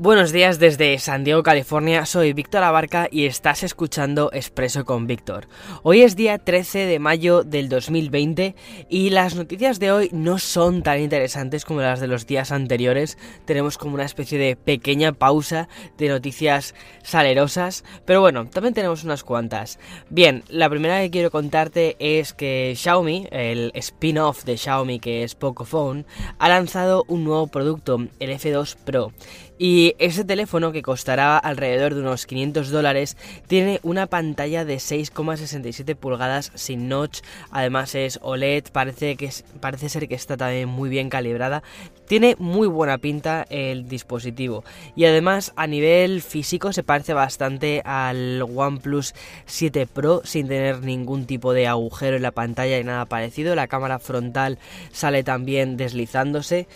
Buenos 0.00 0.30
días 0.30 0.60
desde 0.60 0.96
San 1.00 1.24
Diego, 1.24 1.42
California. 1.42 2.06
Soy 2.06 2.32
Víctor 2.32 2.62
Abarca 2.62 3.08
y 3.10 3.26
estás 3.26 3.64
escuchando 3.64 4.30
Expreso 4.32 4.84
con 4.84 5.08
Víctor. 5.08 5.48
Hoy 5.82 6.02
es 6.02 6.14
día 6.14 6.38
13 6.38 6.86
de 6.86 7.00
mayo 7.00 7.42
del 7.42 7.68
2020 7.68 8.54
y 8.88 9.10
las 9.10 9.34
noticias 9.34 9.80
de 9.80 9.90
hoy 9.90 10.08
no 10.12 10.38
son 10.38 10.84
tan 10.84 11.00
interesantes 11.00 11.64
como 11.64 11.80
las 11.80 11.98
de 11.98 12.06
los 12.06 12.28
días 12.28 12.52
anteriores. 12.52 13.18
Tenemos 13.44 13.76
como 13.76 13.94
una 13.94 14.04
especie 14.04 14.38
de 14.38 14.54
pequeña 14.54 15.10
pausa 15.14 15.68
de 15.96 16.08
noticias 16.08 16.76
salerosas, 17.02 17.82
pero 18.04 18.20
bueno, 18.20 18.46
también 18.46 18.74
tenemos 18.74 19.02
unas 19.02 19.24
cuantas. 19.24 19.80
Bien, 20.10 20.44
la 20.48 20.70
primera 20.70 21.00
que 21.00 21.10
quiero 21.10 21.32
contarte 21.32 21.96
es 21.98 22.34
que 22.34 22.74
Xiaomi, 22.76 23.26
el 23.32 23.72
spin-off 23.74 24.44
de 24.44 24.58
Xiaomi 24.58 25.00
que 25.00 25.24
es 25.24 25.34
Pocophone, 25.34 26.04
ha 26.38 26.48
lanzado 26.48 27.04
un 27.08 27.24
nuevo 27.24 27.48
producto, 27.48 28.06
el 28.20 28.30
F2 28.30 28.76
Pro. 28.76 29.12
Y 29.58 29.96
ese 29.98 30.24
teléfono, 30.24 30.70
que 30.70 30.82
costará 30.82 31.36
alrededor 31.36 31.94
de 31.94 32.00
unos 32.00 32.26
500 32.26 32.70
dólares, 32.70 33.16
tiene 33.48 33.80
una 33.82 34.06
pantalla 34.06 34.64
de 34.64 34.76
6,67 34.76 35.96
pulgadas 35.96 36.52
sin 36.54 36.88
notch. 36.88 37.20
Además 37.50 37.96
es 37.96 38.20
OLED, 38.22 38.66
parece, 38.70 39.16
que 39.16 39.30
parece 39.60 39.88
ser 39.88 40.06
que 40.06 40.14
está 40.14 40.36
también 40.36 40.68
muy 40.68 40.88
bien 40.88 41.10
calibrada. 41.10 41.64
Tiene 42.06 42.36
muy 42.38 42.68
buena 42.68 42.98
pinta 42.98 43.46
el 43.50 43.88
dispositivo. 43.88 44.64
Y 44.94 45.06
además 45.06 45.52
a 45.56 45.66
nivel 45.66 46.22
físico 46.22 46.72
se 46.72 46.84
parece 46.84 47.12
bastante 47.12 47.82
al 47.84 48.40
OnePlus 48.42 49.14
7 49.46 49.86
Pro 49.86 50.22
sin 50.24 50.46
tener 50.46 50.82
ningún 50.82 51.26
tipo 51.26 51.52
de 51.52 51.66
agujero 51.66 52.16
en 52.16 52.22
la 52.22 52.30
pantalla 52.30 52.78
y 52.78 52.84
nada 52.84 53.06
parecido. 53.06 53.56
La 53.56 53.66
cámara 53.66 53.98
frontal 53.98 54.58
sale 54.92 55.24
también 55.24 55.76
deslizándose. 55.76 56.68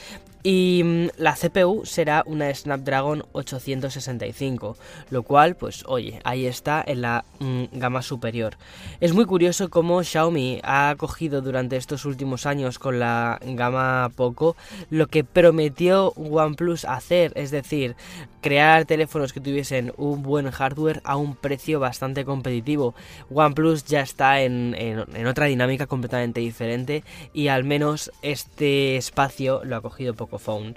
Y 0.42 0.82
mm, 0.84 1.08
la 1.18 1.34
CPU 1.34 1.82
será 1.84 2.24
una 2.26 2.52
Snapdragon 2.52 3.24
865, 3.32 4.76
lo 5.10 5.22
cual, 5.22 5.54
pues 5.54 5.84
oye, 5.86 6.20
ahí 6.24 6.46
está 6.46 6.82
en 6.84 7.02
la 7.02 7.24
mm, 7.38 7.64
gama 7.72 8.02
superior. 8.02 8.56
Es 9.00 9.12
muy 9.14 9.24
curioso 9.24 9.70
cómo 9.70 10.02
Xiaomi 10.02 10.60
ha 10.64 10.94
cogido 10.98 11.42
durante 11.42 11.76
estos 11.76 12.04
últimos 12.04 12.46
años 12.46 12.78
con 12.80 12.98
la 12.98 13.38
gama 13.42 14.10
Poco 14.16 14.56
lo 14.90 15.06
que 15.06 15.22
prometió 15.22 16.12
OnePlus 16.16 16.84
hacer, 16.86 17.32
es 17.36 17.52
decir, 17.52 17.94
crear 18.40 18.84
teléfonos 18.84 19.32
que 19.32 19.40
tuviesen 19.40 19.92
un 19.96 20.22
buen 20.22 20.50
hardware 20.50 21.00
a 21.04 21.16
un 21.16 21.36
precio 21.36 21.78
bastante 21.78 22.24
competitivo. 22.24 22.94
OnePlus 23.30 23.84
ya 23.84 24.00
está 24.00 24.40
en, 24.40 24.74
en 24.76 25.26
otra 25.28 25.46
dinámica 25.46 25.86
completamente 25.86 26.40
diferente 26.40 27.04
y 27.32 27.46
al 27.46 27.62
menos 27.62 28.10
este 28.22 28.96
espacio 28.96 29.62
lo 29.64 29.76
ha 29.76 29.80
cogido 29.80 30.14
Poco 30.14 30.31
Phone. 30.38 30.76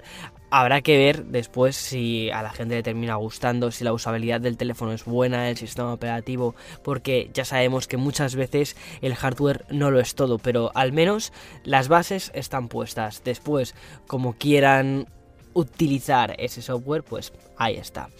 Habrá 0.50 0.80
que 0.80 0.96
ver 0.96 1.24
después 1.24 1.76
si 1.76 2.30
a 2.30 2.42
la 2.42 2.50
gente 2.50 2.76
le 2.76 2.82
termina 2.82 3.16
gustando, 3.16 3.70
si 3.70 3.84
la 3.84 3.92
usabilidad 3.92 4.40
del 4.40 4.56
teléfono 4.56 4.92
es 4.92 5.04
buena, 5.04 5.50
el 5.50 5.56
sistema 5.56 5.92
operativo, 5.92 6.54
porque 6.82 7.30
ya 7.34 7.44
sabemos 7.44 7.88
que 7.88 7.96
muchas 7.96 8.36
veces 8.36 8.76
el 9.02 9.14
hardware 9.14 9.64
no 9.70 9.90
lo 9.90 10.00
es 10.00 10.14
todo, 10.14 10.38
pero 10.38 10.70
al 10.74 10.92
menos 10.92 11.32
las 11.64 11.88
bases 11.88 12.30
están 12.34 12.68
puestas. 12.68 13.22
Después, 13.24 13.74
como 14.06 14.34
quieran 14.34 15.08
utilizar 15.56 16.36
ese 16.38 16.60
software, 16.60 17.02
pues 17.02 17.32
ahí 17.56 17.76
está. 17.76 18.10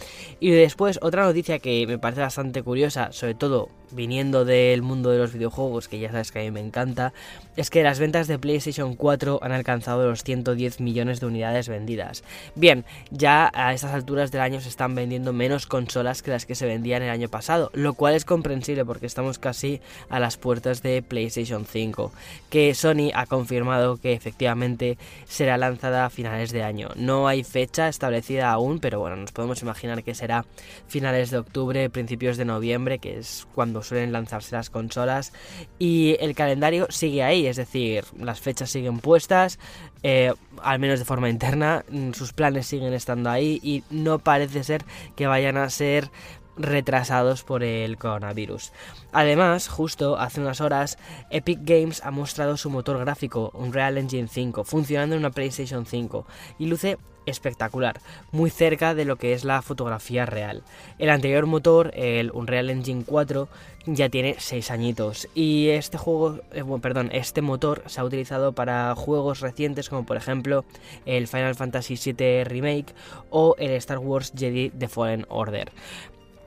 Y 0.41 0.51
después 0.51 0.99
otra 1.03 1.25
noticia 1.25 1.59
que 1.59 1.87
me 1.87 1.99
parece 1.99 2.23
bastante 2.23 2.63
curiosa, 2.63 3.13
sobre 3.13 3.35
todo 3.35 3.69
viniendo 3.91 4.45
del 4.45 4.83
mundo 4.83 5.11
de 5.11 5.19
los 5.19 5.33
videojuegos, 5.33 5.89
que 5.89 5.99
ya 5.99 6.11
sabes 6.11 6.33
que 6.33 6.41
a 6.41 6.43
mí 6.43 6.51
me 6.51 6.61
encanta, 6.61 7.13
es 7.57 7.71
que 7.71 7.83
las 7.83 7.99
ventas 7.99 8.27
de 8.27 8.39
PlayStation 8.39 8.95
4 8.95 9.41
han 9.43 9.53
alcanzado 9.53 10.09
los 10.09 10.23
110 10.23 10.81
millones 10.81 11.21
de 11.21 11.27
unidades 11.27 11.69
vendidas. 11.69 12.23
Bien, 12.55 12.85
ya 13.11 13.51
a 13.55 13.73
estas 13.73 13.93
alturas 13.93 14.31
del 14.31 14.43
año 14.43 14.61
se 14.61 14.69
están 14.69 14.95
vendiendo 14.95 15.33
menos 15.33 15.67
consolas 15.67 16.23
que 16.23 16.31
las 16.31 16.47
que 16.47 16.55
se 16.55 16.67
vendían 16.67 17.03
el 17.03 17.11
año 17.11 17.29
pasado, 17.29 17.71
lo 17.73 17.95
cual 17.95 18.15
es 18.15 18.25
comprensible 18.25 18.85
porque 18.85 19.07
estamos 19.07 19.39
casi 19.39 19.81
a 20.09 20.21
las 20.21 20.37
puertas 20.37 20.83
de 20.83 21.03
PlayStation 21.03 21.65
5, 21.65 22.13
que 22.51 22.75
Sony 22.75 23.11
ha 23.15 23.27
confirmado 23.27 23.97
que 23.97 24.13
efectivamente 24.13 24.99
será 25.27 25.57
lanzada 25.57 26.07
a 26.07 26.11
finales 26.11 26.53
de 26.53 26.63
año. 26.63 26.91
No 26.97 27.29
hay 27.29 27.45
fecha 27.45 27.89
establecida 27.89 28.51
aún, 28.51 28.81
pero 28.81 29.01
bueno, 29.01 29.17
nos 29.17 29.33
podemos 29.33 29.63
imaginar 29.63 30.03
que 30.03 30.15
será 30.15 30.45
finales 30.89 31.31
de 31.31 31.39
octubre, 31.39 31.91
principios 31.91 32.37
de 32.37 32.45
noviembre, 32.45 32.99
que 32.99 33.19
es 33.19 33.47
cuando 33.55 33.76
suelen 33.83 34.13
lanzarse 34.13 34.55
las 34.55 34.71
consolas 34.71 35.33
y 35.79 36.17
el 36.21 36.35
calendario 36.35 36.87
sigue 36.91 37.23
ahí, 37.23 37.47
es 37.47 37.57
decir, 37.57 38.05
las 38.19 38.41
fechas 38.41 38.71
siguen 38.71 38.99
puestas, 38.99 39.59
eh, 40.03 40.33
al 40.63 40.79
menos 40.79 40.99
de 40.99 41.05
forma 41.05 41.29
interna, 41.29 41.85
mm, 41.89 42.13
sus 42.13 42.33
planes 42.33 42.67
siguen 42.67 42.93
estando 42.93 43.31
ahí 43.31 43.61
y 43.63 43.85
no 43.91 44.19
parece 44.19 44.65
ser 44.65 44.85
que 45.15 45.27
vayan 45.27 45.57
a 45.57 45.71
ser 45.71 46.11
retrasados 46.57 47.43
por 47.43 47.63
el 47.63 47.97
coronavirus. 47.99 48.73
Además, 49.13 49.69
justo 49.69 50.19
hace 50.19 50.41
unas 50.41 50.61
horas, 50.61 50.99
Epic 51.31 51.61
Games 51.63 52.03
ha 52.05 52.11
mostrado 52.11 52.57
su 52.57 52.71
motor 52.71 52.99
gráfico, 52.99 53.51
Unreal 53.55 53.99
Engine 53.99 54.29
5, 54.29 54.65
funcionando 54.65 55.15
en 55.15 55.21
una 55.21 55.31
PlayStation 55.31 55.87
5 55.87 56.27
y 56.59 56.67
luce 56.67 56.99
espectacular, 57.27 58.01
muy 58.33 58.51
cerca 58.51 58.95
de 58.95 59.05
lo 59.05 59.17
que 59.17 59.33
es 59.33 59.45
la 59.45 59.61
fotografía 59.63 60.27
real. 60.27 60.63
El 60.99 61.11
anterior 61.11 61.47
motor, 61.47 61.91
el 61.95 62.31
Unreal 62.31 62.71
Engine 62.71 63.05
4, 63.05 63.49
ya 63.87 64.09
tiene 64.09 64.37
6 64.39 64.71
añitos 64.71 65.29
y 65.35 65.69
este 65.69 65.99
juego, 65.99 66.41
eh, 66.53 66.65
perdón, 66.81 67.11
este 67.13 67.43
motor 67.43 67.83
se 67.87 68.01
ha 68.01 68.05
utilizado 68.05 68.53
para 68.53 68.95
juegos 68.95 69.41
recientes 69.41 69.89
como 69.89 70.05
por 70.05 70.17
ejemplo 70.17 70.65
el 71.05 71.29
Final 71.29 71.55
Fantasy 71.55 71.97
VII 72.13 72.45
Remake 72.45 72.95
o 73.31 73.55
el 73.59 73.73
Star 73.73 73.99
Wars 73.99 74.33
Jedi 74.37 74.71
The 74.71 74.89
Fallen 74.89 75.27
Order. 75.29 75.71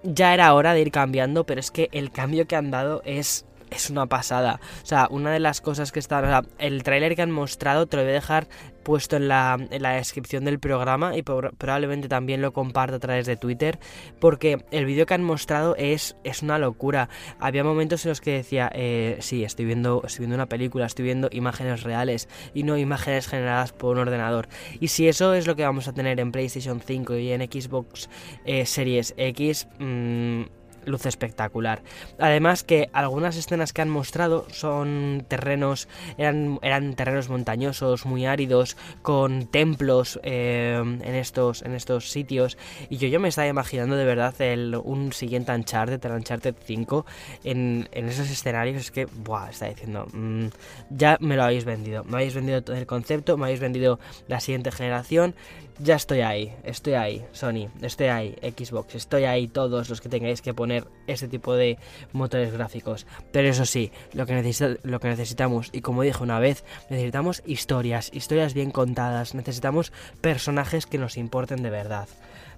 Ya 0.03 0.33
era 0.33 0.53
hora 0.53 0.73
de 0.73 0.81
ir 0.81 0.91
cambiando, 0.91 1.45
pero 1.45 1.59
es 1.59 1.71
que 1.71 1.89
el 1.91 2.11
cambio 2.11 2.47
que 2.47 2.55
han 2.55 2.71
dado 2.71 3.01
es 3.05 3.45
es 3.72 3.90
una 3.90 4.06
pasada. 4.07 4.59
O 4.84 4.85
sea, 4.85 5.07
una 5.09 5.31
de 5.31 5.40
las 5.40 5.62
cosas 5.62 5.91
que 5.91 6.00
está. 6.00 6.19
O 6.19 6.25
sea, 6.25 6.44
el 6.57 6.84
tráiler 6.84 7.16
que 7.16 7.22
han 7.22 7.31
mostrado 7.31 7.88
te 7.88 7.97
lo 7.97 8.03
voy 8.03 8.12
a 8.12 8.16
dejar 8.16 8.47
puesto 8.84 9.18
en 9.18 9.28
la, 9.28 9.57
descripción 9.69 10.46
del 10.46 10.59
programa 10.59 11.16
y 11.16 11.22
probablemente 11.22 12.08
también 12.08 12.41
lo 12.41 12.53
comparto 12.53 12.96
a 12.96 13.00
través 13.00 13.28
de 13.28 13.35
Twitter 13.35 13.78
porque 14.19 14.66
el 14.72 14.85
vídeo 14.85 15.06
que 15.06 15.13
han 15.13 15.24
mostrado 15.24 15.75
es, 15.75 16.16
es 16.24 16.41
una 16.41 16.58
locura. 16.58 17.09
Había 17.40 17.63
momentos 17.63 18.06
en 18.06 18.09
los 18.09 18.22
que 18.22 18.31
decía, 18.31 18.72
eh, 18.74 19.18
sí, 19.19 19.44
estoy 19.44 19.66
viendo, 19.66 20.02
estoy 20.06 20.24
viendo 20.24 20.35
una 20.35 20.47
película, 20.47 20.85
estoy 20.85 21.06
viendo 21.06 21.29
imágenes 21.31 21.84
reales 21.84 22.28
y 22.53 22.63
no 22.63 22.78
imágenes 22.78 23.28
generadas 23.28 23.74
por 23.74 23.91
un 23.91 24.00
ordenador. 24.00 24.47
Y 24.79 24.88
si 24.88 25.08
eso 25.08 25.34
es 25.34 25.46
lo 25.46 25.56
que 25.56 25.63
vamos 25.63 25.88
a 25.88 25.94
tener 25.94 26.19
en 26.19 26.31
PlayStation 26.31 26.81
5 26.81 27.16
y 27.18 27.31
en 27.31 27.41
Xbox 27.41 28.09
eh, 28.46 28.66
Series 28.66 29.13
X, 29.18 29.68
mmm, 29.78 30.44
luz 30.89 31.05
espectacular. 31.05 31.81
Además 32.19 32.63
que 32.63 32.89
algunas 32.94 33.38
escenas 33.38 33.73
que 33.73 33.81
han 33.81 33.89
mostrado 33.89 34.45
son 34.51 35.25
terrenos, 35.27 35.88
eran, 36.17 36.59
eran 36.61 36.95
terrenos 36.95 37.29
montañosos, 37.29 38.05
muy 38.05 38.25
áridos, 38.25 38.77
con 39.01 39.47
templos 39.47 40.19
eh, 40.23 40.81
en, 40.81 41.16
estos, 41.16 41.61
en 41.61 41.73
estos 41.73 42.09
sitios. 42.09 42.57
Y 42.89 42.97
yo, 42.97 43.07
yo 43.07 43.19
me 43.19 43.29
estaba 43.29 43.47
imaginando 43.47 43.96
de 43.96 44.05
verdad 44.05 44.40
el, 44.41 44.75
un 44.75 45.14
siguiente 45.14 45.52
Uncharted, 45.52 46.03
el 46.05 46.11
Uncharted 46.11 46.55
5, 46.64 47.05
en, 47.43 47.87
en 47.91 48.08
esos 48.08 48.29
escenarios. 48.29 48.78
Es 48.78 48.91
que, 48.91 49.05
buah, 49.05 49.49
está 49.49 49.67
diciendo, 49.67 50.08
mm, 50.11 50.47
ya 50.90 51.17
me 51.19 51.35
lo 51.35 51.43
habéis 51.43 51.66
vendido. 51.66 52.03
Me 52.03 52.17
habéis 52.17 52.35
vendido 52.35 52.61
todo 52.61 52.75
el 52.75 52.85
concepto, 52.85 53.37
me 53.37 53.46
habéis 53.46 53.59
vendido 53.59 53.99
la 54.28 54.40
siguiente 54.40 54.72
generación 54.72 55.35
ya 55.79 55.96
estoy 55.96 56.22
ahí, 56.22 56.53
estoy 56.64 56.93
ahí, 56.93 57.26
Sony, 57.31 57.70
estoy 57.81 58.08
ahí, 58.08 58.35
Xbox, 58.58 58.96
estoy 58.96 59.23
ahí 59.23 59.47
todos 59.47 59.90
los 59.90 60.02
que 60.02 60.09
tengáis 60.09 60.41
que 60.41 60.53
poner 60.53 60.85
este 61.08 61.28
tipo 61.28 61.55
de 61.55 61.78
motores 62.11 62.53
gráficos. 62.53 63.08
Pero 63.31 63.47
eso 63.47 63.66
sí, 63.66 63.91
lo 64.14 64.26
que, 64.26 64.78
lo 64.84 64.99
que 64.99 65.08
necesitamos, 65.08 65.70
y 65.72 65.81
como 65.81 66.03
dije 66.03 66.22
una 66.22 66.40
vez, 66.40 66.64
necesitamos 66.90 67.41
historias, 67.46 68.11
historias 68.14 68.53
bien 68.53 68.72
contadas, 68.72 69.35
necesitamos 69.35 69.93
personajes 70.22 70.85
que 70.85 70.97
nos 70.97 71.17
importen 71.17 71.64
de 71.64 71.70
verdad. 71.70 72.08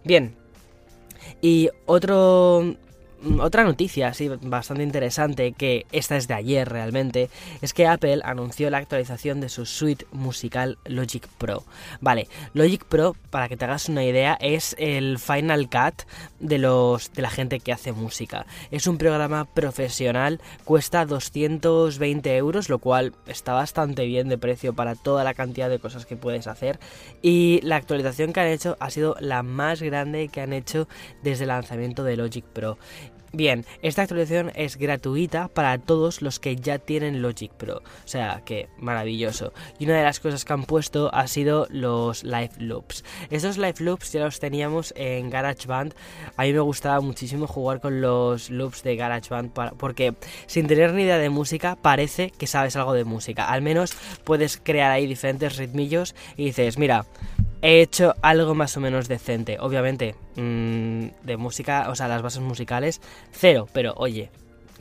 Bien, 0.03 0.35
y 1.41 1.69
otro 1.85 2.75
otra 3.39 3.63
noticia, 3.63 4.13
sí, 4.13 4.29
bastante 4.41 4.83
interesante, 4.83 5.53
que 5.53 5.85
esta 5.91 6.17
es 6.17 6.27
de 6.27 6.33
ayer 6.33 6.67
realmente, 6.67 7.29
es 7.61 7.73
que 7.73 7.87
Apple 7.87 8.21
anunció 8.23 8.69
la 8.69 8.77
actualización 8.77 9.41
de 9.41 9.49
su 9.49 9.65
suite 9.65 10.05
musical 10.11 10.77
Logic 10.85 11.27
Pro. 11.37 11.63
Vale, 11.99 12.27
Logic 12.53 12.83
Pro, 12.85 13.15
para 13.29 13.47
que 13.47 13.57
te 13.57 13.65
hagas 13.65 13.89
una 13.89 14.03
idea, 14.03 14.37
es 14.41 14.75
el 14.79 15.19
Final 15.19 15.69
Cut 15.69 16.03
de 16.39 16.57
los 16.57 17.13
de 17.13 17.21
la 17.21 17.29
gente 17.29 17.59
que 17.59 17.71
hace 17.71 17.91
música. 17.91 18.45
Es 18.71 18.87
un 18.87 18.97
programa 18.97 19.45
profesional, 19.45 20.41
cuesta 20.65 21.05
220 21.05 22.35
euros, 22.37 22.69
lo 22.69 22.79
cual 22.79 23.13
está 23.27 23.53
bastante 23.53 24.05
bien 24.05 24.29
de 24.29 24.37
precio 24.37 24.73
para 24.73 24.95
toda 24.95 25.23
la 25.23 25.33
cantidad 25.33 25.69
de 25.69 25.79
cosas 25.79 26.05
que 26.05 26.15
puedes 26.15 26.47
hacer. 26.47 26.79
Y 27.21 27.59
la 27.63 27.75
actualización 27.75 28.33
que 28.33 28.39
han 28.39 28.47
hecho 28.47 28.77
ha 28.79 28.89
sido 28.89 29.15
la 29.19 29.43
más 29.43 29.81
grande 29.81 30.29
que 30.29 30.41
han 30.41 30.53
hecho 30.53 30.87
desde 31.23 31.43
el 31.43 31.49
lanzamiento 31.49 32.03
de 32.03 32.17
Logic 32.17 32.45
Pro. 32.45 32.77
Bien, 33.33 33.65
esta 33.81 34.01
actualización 34.01 34.51
es 34.55 34.75
gratuita 34.75 35.47
para 35.47 35.77
todos 35.77 36.21
los 36.21 36.41
que 36.41 36.57
ya 36.57 36.79
tienen 36.79 37.21
Logic 37.21 37.49
Pro, 37.49 37.77
o 37.77 38.07
sea 38.07 38.41
que 38.43 38.67
maravilloso. 38.77 39.53
Y 39.79 39.85
una 39.85 39.99
de 39.99 40.03
las 40.03 40.19
cosas 40.19 40.43
que 40.43 40.51
han 40.51 40.65
puesto 40.65 41.09
ha 41.15 41.27
sido 41.27 41.65
los 41.69 42.25
Live 42.25 42.51
Loops. 42.57 43.05
Estos 43.29 43.57
Live 43.57 43.75
Loops 43.79 44.11
ya 44.11 44.25
los 44.25 44.41
teníamos 44.41 44.93
en 44.97 45.29
GarageBand. 45.29 45.93
A 46.35 46.43
mí 46.43 46.51
me 46.51 46.59
gustaba 46.59 46.99
muchísimo 46.99 47.47
jugar 47.47 47.79
con 47.79 48.01
los 48.01 48.49
loops 48.49 48.83
de 48.83 48.97
GarageBand 48.97 49.51
porque 49.77 50.13
sin 50.45 50.67
tener 50.67 50.91
ni 50.93 51.03
idea 51.03 51.17
de 51.17 51.29
música 51.29 51.77
parece 51.77 52.31
que 52.31 52.47
sabes 52.47 52.75
algo 52.75 52.91
de 52.93 53.05
música. 53.05 53.45
Al 53.45 53.61
menos 53.61 53.93
puedes 54.25 54.59
crear 54.61 54.91
ahí 54.91 55.07
diferentes 55.07 55.55
ritmillos 55.55 56.15
y 56.35 56.47
dices, 56.47 56.77
mira, 56.77 57.05
he 57.61 57.81
hecho 57.81 58.15
algo 58.21 58.55
más 58.55 58.75
o 58.77 58.79
menos 58.79 59.07
decente. 59.07 59.57
Obviamente, 59.59 60.15
mm, 60.35 61.23
de 61.23 61.37
música, 61.37 61.89
o 61.89 61.95
sea, 61.95 62.07
las 62.07 62.21
bases 62.21 62.41
musicales, 62.41 63.01
cero, 63.31 63.67
pero 63.73 63.93
oye, 63.97 64.29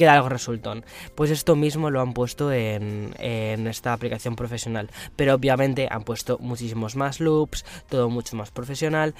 queda 0.00 0.14
algo 0.14 0.30
resultón. 0.30 0.82
Pues 1.14 1.30
esto 1.30 1.56
mismo 1.56 1.90
lo 1.90 2.00
han 2.00 2.14
puesto 2.14 2.50
en, 2.52 3.14
en, 3.18 3.66
esta 3.66 3.92
aplicación 3.92 4.34
profesional. 4.34 4.88
Pero 5.14 5.34
obviamente 5.34 5.88
han 5.90 6.04
puesto 6.04 6.38
muchísimos 6.38 6.96
más 6.96 7.20
loops, 7.20 7.66
todo 7.90 8.08
mucho 8.08 8.34
más 8.34 8.50
profesional. 8.50 9.14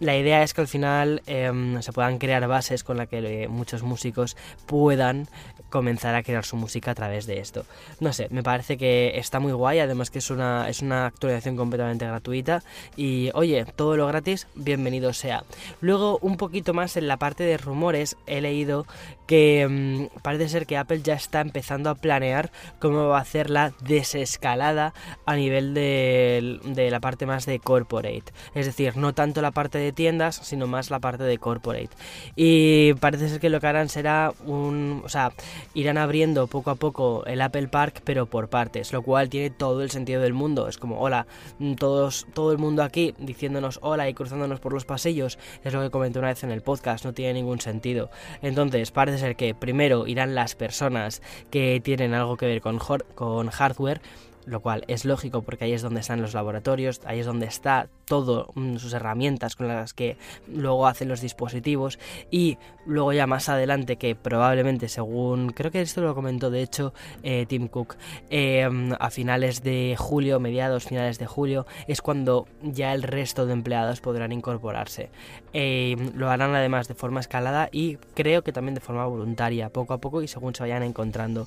La 0.00 0.16
idea 0.16 0.42
es 0.42 0.54
que 0.54 0.60
al 0.60 0.68
final 0.68 1.22
em, 1.26 1.80
se 1.80 1.92
puedan 1.92 2.18
crear 2.18 2.46
bases 2.48 2.82
con 2.82 2.96
las 2.96 3.08
que 3.08 3.18
eh, 3.44 3.48
muchos 3.48 3.82
músicos 3.82 4.36
puedan 4.66 5.28
comenzar 5.70 6.14
a 6.14 6.22
crear 6.22 6.44
su 6.44 6.56
música 6.56 6.90
a 6.92 6.94
través 6.94 7.26
de 7.26 7.38
esto. 7.38 7.64
No 8.00 8.12
sé, 8.12 8.28
me 8.30 8.42
parece 8.42 8.76
que 8.76 9.18
está 9.18 9.40
muy 9.40 9.52
guay, 9.52 9.78
además 9.78 10.10
que 10.10 10.18
es 10.18 10.30
una, 10.30 10.68
es 10.68 10.82
una 10.82 11.06
actualización 11.06 11.56
completamente 11.56 12.06
gratuita 12.06 12.62
y 12.96 13.30
oye, 13.34 13.64
todo 13.76 13.96
lo 13.96 14.06
gratis, 14.06 14.46
bienvenido 14.54 15.12
sea. 15.12 15.44
Luego, 15.80 16.18
un 16.22 16.36
poquito 16.36 16.74
más 16.74 16.96
en 16.96 17.08
la 17.08 17.16
parte 17.16 17.44
de 17.44 17.56
rumores, 17.56 18.16
he 18.26 18.40
leído 18.40 18.86
que 19.26 19.66
mm, 19.68 20.20
parece 20.22 20.48
ser 20.48 20.66
que 20.66 20.76
Apple 20.76 21.02
ya 21.02 21.14
está 21.14 21.40
empezando 21.40 21.90
a 21.90 21.94
planear 21.94 22.50
cómo 22.78 23.08
va 23.08 23.18
a 23.18 23.22
hacer 23.22 23.50
la 23.50 23.72
desescalada 23.82 24.94
a 25.26 25.36
nivel 25.36 25.74
de, 25.74 26.60
de 26.64 26.90
la 26.90 27.00
parte 27.00 27.26
más 27.26 27.46
de 27.46 27.58
corporate. 27.58 28.32
Es 28.54 28.66
decir, 28.66 28.96
no 28.96 29.14
tanto 29.14 29.42
la 29.42 29.50
parte 29.50 29.78
de 29.78 29.92
tiendas, 29.92 30.36
sino 30.36 30.66
más 30.66 30.90
la 30.90 31.00
parte 31.00 31.24
de 31.24 31.38
corporate. 31.38 31.90
Y 32.36 32.94
parece 32.94 33.28
ser 33.28 33.40
que 33.40 33.50
lo 33.50 33.60
que 33.60 33.66
harán 33.66 33.88
será 33.88 34.32
un... 34.46 35.02
O 35.04 35.08
sea, 35.08 35.32
irán 35.74 35.98
abriendo 35.98 36.46
poco 36.46 36.70
a 36.70 36.74
poco 36.74 37.24
el 37.26 37.40
Apple 37.40 37.68
Park, 37.68 38.02
pero 38.04 38.26
por 38.26 38.48
partes, 38.48 38.92
lo 38.92 39.02
cual 39.02 39.28
tiene 39.28 39.50
todo 39.50 39.82
el 39.82 39.90
sentido 39.90 40.22
del 40.22 40.32
mundo. 40.32 40.68
Es 40.68 40.78
como, 40.78 41.00
hola, 41.00 41.26
mm, 41.58 41.74
todos, 41.74 42.26
todo 42.34 42.52
el 42.52 42.58
mundo 42.58 42.82
aquí 42.82 43.14
diciéndonos 43.18 43.78
hola 43.82 44.08
y 44.08 44.14
cruzándonos 44.14 44.60
por 44.60 44.72
los 44.72 44.84
pasillos, 44.84 45.38
es 45.62 45.72
lo 45.72 45.82
que 45.82 45.90
comenté 45.90 46.18
una 46.18 46.28
vez 46.28 46.44
en 46.44 46.50
el 46.50 46.62
podcast, 46.62 47.04
no 47.04 47.12
tiene 47.12 47.34
ningún 47.34 47.60
sentido. 47.60 48.10
Entonces, 48.42 48.90
parece 48.90 49.13
ser 49.18 49.36
que 49.36 49.54
primero 49.54 50.06
irán 50.06 50.34
las 50.34 50.54
personas 50.54 51.22
que 51.50 51.80
tienen 51.82 52.14
algo 52.14 52.36
que 52.36 52.46
ver 52.46 52.60
con, 52.60 52.78
con 52.78 53.48
hardware, 53.48 54.00
lo 54.46 54.60
cual 54.60 54.84
es 54.88 55.04
lógico 55.04 55.42
porque 55.42 55.64
ahí 55.64 55.72
es 55.72 55.82
donde 55.82 56.00
están 56.00 56.20
los 56.22 56.34
laboratorios, 56.34 57.00
ahí 57.04 57.20
es 57.20 57.26
donde 57.26 57.46
está 57.46 57.88
todo 58.04 58.50
mm, 58.54 58.76
sus 58.76 58.92
herramientas 58.92 59.56
con 59.56 59.68
las 59.68 59.94
que 59.94 60.16
luego 60.46 60.86
hacen 60.86 61.08
los 61.08 61.20
dispositivos. 61.20 61.98
Y 62.30 62.58
luego 62.86 63.12
ya 63.12 63.26
más 63.26 63.48
adelante 63.48 63.96
que 63.96 64.14
probablemente 64.14 64.88
según 64.88 65.50
creo 65.50 65.70
que 65.70 65.80
esto 65.80 66.00
lo 66.02 66.14
comentó 66.14 66.50
de 66.50 66.62
hecho 66.62 66.92
eh, 67.22 67.46
Tim 67.46 67.68
Cook 67.68 67.96
em, 68.28 68.92
a 68.98 69.10
finales 69.10 69.62
de 69.62 69.96
julio 69.98 70.38
mediados 70.40 70.84
finales 70.84 71.18
de 71.18 71.26
julio 71.26 71.66
es 71.88 72.02
cuando 72.02 72.46
ya 72.62 72.92
el 72.92 73.02
resto 73.02 73.46
de 73.46 73.52
empleados 73.54 74.00
podrán 74.00 74.32
incorporarse. 74.32 75.10
Em, 75.52 76.12
lo 76.14 76.30
harán 76.30 76.54
además 76.54 76.88
de 76.88 76.94
forma 76.94 77.20
escalada 77.20 77.68
y 77.72 77.96
creo 78.14 78.42
que 78.42 78.52
también 78.52 78.74
de 78.74 78.80
forma 78.80 79.06
voluntaria 79.06 79.70
poco 79.70 79.94
a 79.94 79.98
poco 79.98 80.22
y 80.22 80.28
según 80.28 80.54
se 80.54 80.62
vayan 80.62 80.82
encontrando 80.82 81.46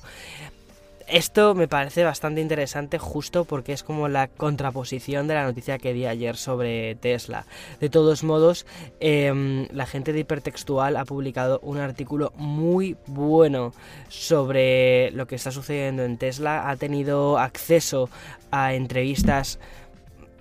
esto 1.10 1.54
me 1.54 1.68
parece 1.68 2.04
bastante 2.04 2.40
interesante 2.40 2.98
justo 2.98 3.44
porque 3.44 3.72
es 3.72 3.82
como 3.82 4.08
la 4.08 4.28
contraposición 4.28 5.26
de 5.26 5.34
la 5.34 5.44
noticia 5.44 5.78
que 5.78 5.92
di 5.92 6.06
ayer 6.06 6.36
sobre 6.36 6.94
Tesla. 6.96 7.46
De 7.80 7.88
todos 7.88 8.24
modos, 8.24 8.66
em, 9.00 9.66
la 9.72 9.86
gente 9.86 10.12
de 10.12 10.20
Hipertextual 10.20 10.96
ha 10.96 11.04
publicado 11.04 11.60
un 11.62 11.78
artículo 11.78 12.32
muy 12.36 12.96
bueno 13.06 13.72
sobre 14.08 15.10
lo 15.12 15.26
que 15.26 15.36
está 15.36 15.50
sucediendo 15.50 16.04
en 16.04 16.18
Tesla. 16.18 16.68
Ha 16.68 16.76
tenido 16.76 17.38
acceso 17.38 18.10
a 18.50 18.74
entrevistas 18.74 19.58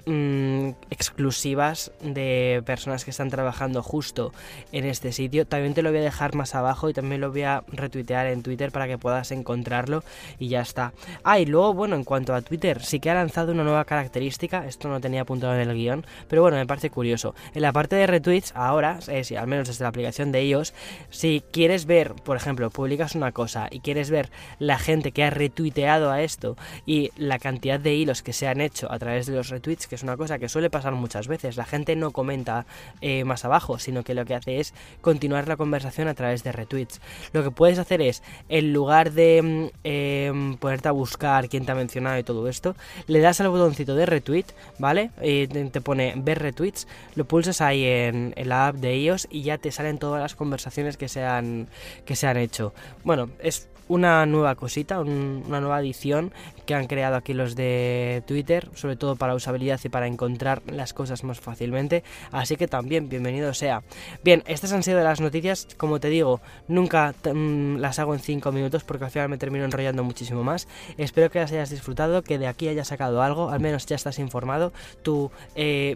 Mm, 0.09 0.69
exclusivas 0.89 1.91
de 2.01 2.63
personas 2.65 3.03
que 3.03 3.11
están 3.11 3.29
trabajando 3.29 3.83
justo 3.83 4.31
en 4.71 4.85
este 4.85 5.11
sitio. 5.11 5.45
También 5.45 5.73
te 5.73 5.81
lo 5.81 5.89
voy 5.89 5.99
a 5.99 6.01
dejar 6.01 6.33
más 6.33 6.55
abajo 6.55 6.89
y 6.89 6.93
también 6.93 7.19
lo 7.19 7.29
voy 7.29 7.41
a 7.41 7.65
retuitear 7.67 8.27
en 8.27 8.41
Twitter 8.41 8.71
para 8.71 8.87
que 8.87 8.97
puedas 8.97 9.31
encontrarlo 9.31 10.05
y 10.39 10.47
ya 10.47 10.61
está. 10.61 10.93
Ah, 11.25 11.39
y 11.41 11.45
luego, 11.45 11.73
bueno, 11.73 11.97
en 11.97 12.05
cuanto 12.05 12.33
a 12.33 12.41
Twitter, 12.41 12.81
sí 12.85 13.01
que 13.01 13.09
ha 13.09 13.15
lanzado 13.15 13.51
una 13.51 13.65
nueva 13.65 13.83
característica, 13.83 14.65
esto 14.65 14.87
no 14.87 15.01
tenía 15.01 15.23
apuntado 15.23 15.53
en 15.55 15.69
el 15.69 15.75
guion, 15.75 16.05
pero 16.29 16.41
bueno, 16.41 16.55
me 16.55 16.65
parece 16.65 16.89
curioso. 16.89 17.35
En 17.53 17.61
la 17.61 17.73
parte 17.73 17.97
de 17.97 18.07
retweets, 18.07 18.53
ahora, 18.55 18.99
eh, 19.09 19.25
al 19.37 19.47
menos 19.47 19.67
desde 19.67 19.83
la 19.83 19.89
aplicación 19.89 20.31
de 20.31 20.39
ellos, 20.39 20.73
si 21.09 21.43
quieres 21.51 21.85
ver, 21.85 22.13
por 22.13 22.37
ejemplo, 22.37 22.69
publicas 22.69 23.13
una 23.13 23.33
cosa 23.33 23.67
y 23.71 23.81
quieres 23.81 24.09
ver 24.09 24.29
la 24.57 24.79
gente 24.79 25.11
que 25.11 25.25
ha 25.25 25.31
retuiteado 25.31 26.11
a 26.11 26.21
esto 26.21 26.55
y 26.85 27.11
la 27.17 27.39
cantidad 27.39 27.77
de 27.77 27.93
hilos 27.93 28.23
que 28.23 28.31
se 28.31 28.47
han 28.47 28.61
hecho 28.61 28.89
a 28.89 28.97
través 28.99 29.25
de 29.25 29.35
los 29.35 29.49
retweets, 29.49 29.85
que 29.85 29.96
es 29.97 30.03
una 30.03 30.15
cosa 30.15 30.39
que 30.39 30.47
suele 30.47 30.69
pasar 30.69 30.93
muchas 30.93 31.27
veces. 31.27 31.57
La 31.57 31.65
gente 31.65 31.95
no 31.95 32.11
comenta 32.11 32.65
eh, 33.01 33.23
más 33.23 33.43
abajo, 33.45 33.79
sino 33.79 34.03
que 34.03 34.13
lo 34.13 34.25
que 34.25 34.35
hace 34.35 34.59
es 34.59 34.73
continuar 35.01 35.47
la 35.47 35.57
conversación 35.57 36.07
a 36.07 36.13
través 36.13 36.43
de 36.43 36.51
retweets. 36.51 37.01
Lo 37.33 37.43
que 37.43 37.51
puedes 37.51 37.79
hacer 37.79 38.01
es, 38.01 38.23
en 38.47 38.73
lugar 38.73 39.11
de 39.11 39.41
mm, 39.41 39.77
em, 39.83 40.57
ponerte 40.57 40.87
a 40.87 40.91
buscar 40.91 41.49
quién 41.49 41.65
te 41.65 41.71
ha 41.71 41.75
mencionado 41.75 42.17
y 42.17 42.23
todo 42.23 42.47
esto, 42.47 42.75
le 43.07 43.19
das 43.19 43.41
al 43.41 43.49
botoncito 43.49 43.95
de 43.95 44.05
retweet, 44.05 44.45
¿vale? 44.79 45.11
Y 45.21 45.47
te 45.47 45.81
pone 45.81 46.13
ver 46.15 46.39
retweets, 46.39 46.87
lo 47.15 47.25
pulsas 47.25 47.61
ahí 47.61 47.83
en, 47.83 48.33
la 48.37 48.67
app 48.67 48.75
de 48.75 48.93
ellos 48.93 49.27
y 49.29 49.41
ya 49.41 49.57
te 49.57 49.71
salen 49.71 49.97
todas 49.97 50.21
las 50.21 50.35
conversaciones 50.35 50.95
que 50.95 51.09
se 51.09 51.23
han, 51.23 51.67
que 52.05 52.15
se 52.15 52.27
han 52.27 52.37
hecho. 52.37 52.73
Bueno, 53.03 53.29
es 53.39 53.67
una 53.87 54.25
nueva 54.25 54.55
cosita, 54.55 54.99
una 54.99 55.61
nueva 55.61 55.77
adición 55.77 56.31
que 56.65 56.75
han 56.75 56.87
creado 56.87 57.15
aquí 57.15 57.33
los 57.33 57.55
de 57.55 58.23
Twitter, 58.27 58.69
sobre 58.75 58.95
todo 58.95 59.15
para 59.15 59.35
usabilidad 59.35 59.79
y 59.83 59.89
para 59.89 60.07
encontrar 60.07 60.61
las 60.67 60.93
cosas 60.93 61.23
más 61.23 61.39
fácilmente. 61.39 62.03
Así 62.31 62.57
que 62.57 62.67
también, 62.67 63.09
bienvenido 63.09 63.53
sea. 63.53 63.83
Bien, 64.23 64.43
estas 64.47 64.73
han 64.73 64.83
sido 64.83 65.01
las 65.03 65.21
noticias, 65.21 65.67
como 65.77 65.99
te 65.99 66.09
digo, 66.09 66.41
nunca 66.67 67.13
mm, 67.23 67.77
las 67.77 67.99
hago 67.99 68.13
en 68.13 68.19
5 68.19 68.51
minutos 68.51 68.83
porque 68.83 69.05
al 69.05 69.11
final 69.11 69.29
me 69.29 69.37
termino 69.37 69.65
enrollando 69.65 70.03
muchísimo 70.03 70.43
más. 70.43 70.67
Espero 70.97 71.29
que 71.29 71.39
las 71.39 71.51
hayas 71.51 71.69
disfrutado, 71.69 72.21
que 72.21 72.37
de 72.37 72.47
aquí 72.47 72.67
hayas 72.67 72.89
sacado 72.89 73.21
algo, 73.21 73.49
al 73.49 73.59
menos 73.59 73.85
ya 73.85 73.95
estás 73.95 74.19
informado. 74.19 74.73
Tu, 75.03 75.31
eh, 75.55 75.95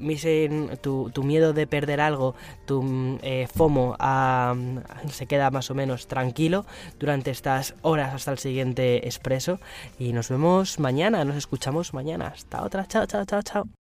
miedo 1.21 1.53
de 1.53 1.67
perder 1.67 2.01
algo, 2.01 2.35
tu 2.65 2.81
mm, 2.81 3.19
eh, 3.21 3.47
FOMO 3.53 3.95
ah, 3.99 4.55
se 5.09 5.25
queda 5.25 5.51
más 5.51 5.69
o 5.69 5.75
menos 5.75 6.07
tranquilo 6.07 6.65
durante 6.99 7.31
estas 7.31 7.75
horas 7.81 8.13
hasta 8.13 8.31
el 8.31 8.39
siguiente 8.39 9.07
expreso 9.07 9.59
y 9.99 10.13
nos 10.13 10.29
vemos 10.29 10.79
mañana, 10.79 11.25
nos 11.25 11.35
escuchamos 11.35 11.93
mañana. 11.93 12.27
Hasta 12.27 12.63
otra, 12.63 12.85
chao, 12.87 13.05
chao, 13.05 13.25
chao, 13.25 13.41
chao. 13.41 13.80